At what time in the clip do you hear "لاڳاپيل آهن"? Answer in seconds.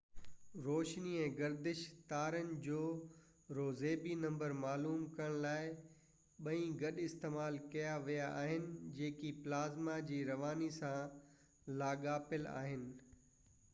11.83-12.89